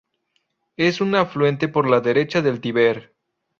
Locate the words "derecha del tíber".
2.01-3.13